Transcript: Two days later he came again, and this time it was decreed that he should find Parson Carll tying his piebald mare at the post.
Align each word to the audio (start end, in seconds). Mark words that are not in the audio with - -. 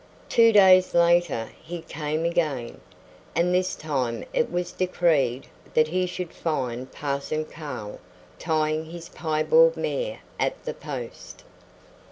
Two 0.29 0.51
days 0.51 0.95
later 0.95 1.49
he 1.63 1.83
came 1.83 2.25
again, 2.25 2.81
and 3.35 3.53
this 3.53 3.75
time 3.75 4.23
it 4.33 4.51
was 4.51 4.71
decreed 4.71 5.45
that 5.75 5.89
he 5.89 6.07
should 6.07 6.33
find 6.33 6.91
Parson 6.91 7.45
Carll 7.45 7.99
tying 8.39 8.85
his 8.85 9.09
piebald 9.09 9.77
mare 9.77 10.21
at 10.39 10.63
the 10.65 10.73
post. 10.73 11.43